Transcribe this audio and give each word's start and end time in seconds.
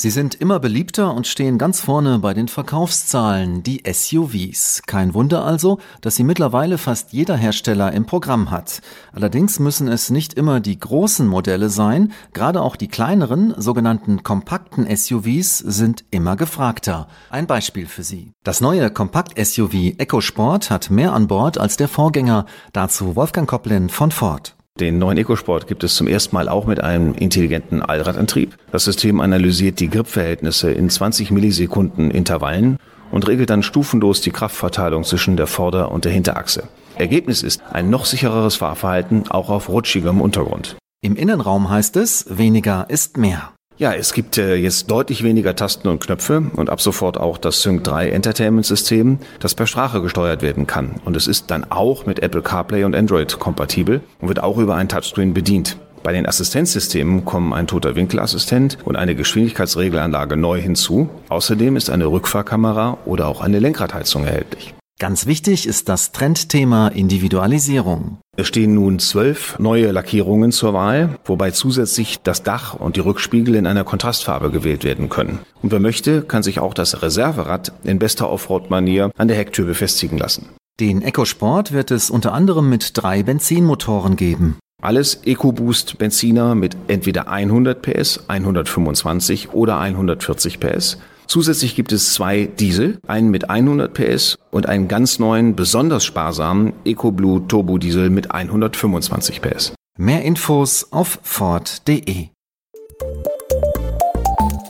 Sie 0.00 0.10
sind 0.10 0.36
immer 0.36 0.60
beliebter 0.60 1.12
und 1.12 1.26
stehen 1.26 1.58
ganz 1.58 1.80
vorne 1.80 2.20
bei 2.20 2.32
den 2.32 2.46
Verkaufszahlen, 2.46 3.64
die 3.64 3.82
SUVs. 3.84 4.82
Kein 4.86 5.12
Wunder 5.12 5.44
also, 5.44 5.80
dass 6.02 6.14
sie 6.14 6.22
mittlerweile 6.22 6.78
fast 6.78 7.12
jeder 7.12 7.36
Hersteller 7.36 7.90
im 7.90 8.06
Programm 8.06 8.52
hat. 8.52 8.80
Allerdings 9.12 9.58
müssen 9.58 9.88
es 9.88 10.08
nicht 10.10 10.34
immer 10.34 10.60
die 10.60 10.78
großen 10.78 11.26
Modelle 11.26 11.68
sein, 11.68 12.12
gerade 12.32 12.62
auch 12.62 12.76
die 12.76 12.86
kleineren, 12.86 13.54
sogenannten 13.56 14.22
kompakten 14.22 14.86
SUVs 14.96 15.58
sind 15.58 16.04
immer 16.12 16.36
gefragter. 16.36 17.08
Ein 17.30 17.48
Beispiel 17.48 17.86
für 17.86 18.04
Sie. 18.04 18.30
Das 18.44 18.60
neue 18.60 18.90
Kompakt-SUV 18.90 19.98
EcoSport 19.98 20.70
hat 20.70 20.90
mehr 20.90 21.12
an 21.12 21.26
Bord 21.26 21.58
als 21.58 21.76
der 21.76 21.88
Vorgänger. 21.88 22.46
Dazu 22.72 23.16
Wolfgang 23.16 23.50
Koplin 23.50 23.88
von 23.88 24.12
Ford. 24.12 24.57
Den 24.80 24.98
neuen 24.98 25.18
EcoSport 25.18 25.66
gibt 25.66 25.82
es 25.82 25.96
zum 25.96 26.06
ersten 26.06 26.36
Mal 26.36 26.48
auch 26.48 26.66
mit 26.66 26.80
einem 26.80 27.14
intelligenten 27.14 27.82
Allradantrieb. 27.82 28.56
Das 28.70 28.84
System 28.84 29.20
analysiert 29.20 29.80
die 29.80 29.90
Gripverhältnisse 29.90 30.70
in 30.70 30.88
20 30.88 31.32
Millisekunden 31.32 32.12
Intervallen 32.12 32.78
und 33.10 33.26
regelt 33.26 33.50
dann 33.50 33.64
stufenlos 33.64 34.20
die 34.20 34.30
Kraftverteilung 34.30 35.02
zwischen 35.02 35.36
der 35.36 35.48
Vorder- 35.48 35.90
und 35.90 36.04
der 36.04 36.12
Hinterachse. 36.12 36.68
Ergebnis 36.96 37.42
ist 37.42 37.60
ein 37.72 37.90
noch 37.90 38.04
sichereres 38.04 38.56
Fahrverhalten 38.56 39.28
auch 39.28 39.50
auf 39.50 39.68
rutschigem 39.68 40.20
Untergrund. 40.20 40.76
Im 41.00 41.16
Innenraum 41.16 41.70
heißt 41.70 41.96
es, 41.96 42.26
weniger 42.28 42.86
ist 42.88 43.16
mehr. 43.16 43.52
Ja, 43.78 43.92
es 43.92 44.12
gibt 44.12 44.38
äh, 44.38 44.56
jetzt 44.56 44.90
deutlich 44.90 45.22
weniger 45.22 45.54
Tasten 45.54 45.86
und 45.86 46.00
Knöpfe 46.00 46.42
und 46.56 46.68
ab 46.68 46.80
sofort 46.80 47.16
auch 47.16 47.38
das 47.38 47.62
Sync 47.62 47.84
3 47.84 48.10
Entertainment 48.10 48.66
System, 48.66 49.20
das 49.38 49.54
per 49.54 49.68
Sprache 49.68 50.02
gesteuert 50.02 50.42
werden 50.42 50.66
kann. 50.66 50.96
Und 51.04 51.14
es 51.14 51.28
ist 51.28 51.52
dann 51.52 51.64
auch 51.70 52.04
mit 52.04 52.18
Apple 52.18 52.42
CarPlay 52.42 52.82
und 52.82 52.96
Android 52.96 53.38
kompatibel 53.38 54.00
und 54.20 54.26
wird 54.26 54.42
auch 54.42 54.58
über 54.58 54.74
ein 54.74 54.88
Touchscreen 54.88 55.32
bedient. 55.32 55.76
Bei 56.02 56.12
den 56.12 56.26
Assistenzsystemen 56.26 57.24
kommen 57.24 57.52
ein 57.52 57.68
toter 57.68 57.94
Winkelassistent 57.94 58.78
und 58.84 58.96
eine 58.96 59.14
Geschwindigkeitsregelanlage 59.14 60.36
neu 60.36 60.60
hinzu. 60.60 61.08
Außerdem 61.28 61.76
ist 61.76 61.88
eine 61.88 62.06
Rückfahrkamera 62.06 62.98
oder 63.04 63.28
auch 63.28 63.42
eine 63.42 63.60
Lenkradheizung 63.60 64.24
erhältlich. 64.24 64.74
Ganz 65.00 65.26
wichtig 65.26 65.68
ist 65.68 65.88
das 65.88 66.10
Trendthema 66.10 66.88
Individualisierung. 66.88 68.18
Es 68.36 68.48
stehen 68.48 68.74
nun 68.74 68.98
zwölf 68.98 69.56
neue 69.60 69.92
Lackierungen 69.92 70.50
zur 70.50 70.74
Wahl, 70.74 71.20
wobei 71.24 71.52
zusätzlich 71.52 72.18
das 72.24 72.42
Dach 72.42 72.74
und 72.74 72.96
die 72.96 73.00
Rückspiegel 73.00 73.54
in 73.54 73.68
einer 73.68 73.84
Kontrastfarbe 73.84 74.50
gewählt 74.50 74.82
werden 74.82 75.08
können. 75.08 75.38
Und 75.62 75.70
wer 75.70 75.78
möchte, 75.78 76.22
kann 76.22 76.42
sich 76.42 76.58
auch 76.58 76.74
das 76.74 77.00
Reserverad 77.00 77.70
in 77.84 78.00
bester 78.00 78.28
Offroad-Manier 78.28 79.12
an 79.16 79.28
der 79.28 79.36
Hecktür 79.36 79.66
befestigen 79.66 80.18
lassen. 80.18 80.48
Den 80.80 81.02
EcoSport 81.02 81.70
wird 81.70 81.92
es 81.92 82.10
unter 82.10 82.32
anderem 82.32 82.68
mit 82.68 82.90
drei 83.00 83.22
Benzinmotoren 83.22 84.16
geben. 84.16 84.58
Alles 84.82 85.20
EcoBoost 85.24 85.98
Benziner 85.98 86.56
mit 86.56 86.76
entweder 86.88 87.28
100 87.28 87.82
PS, 87.82 88.24
125 88.26 89.52
oder 89.52 89.78
140 89.78 90.58
PS 90.58 90.98
Zusätzlich 91.28 91.76
gibt 91.76 91.92
es 91.92 92.14
zwei 92.14 92.46
Diesel, 92.46 92.98
einen 93.06 93.30
mit 93.30 93.50
100 93.50 93.92
PS 93.92 94.38
und 94.50 94.66
einen 94.66 94.88
ganz 94.88 95.18
neuen, 95.18 95.54
besonders 95.54 96.04
sparsamen 96.06 96.72
EcoBlue 96.86 97.46
Turbo 97.46 97.76
Diesel 97.76 98.08
mit 98.08 98.30
125 98.32 99.42
PS. 99.42 99.74
Mehr 99.98 100.22
Infos 100.22 100.90
auf 100.90 101.18
Ford.de. 101.22 102.28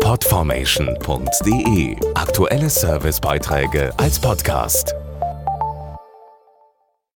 Podformation.de 0.00 1.96
Aktuelle 2.14 2.70
Servicebeiträge 2.70 3.92
als 3.96 4.20
Podcast. 4.20 4.94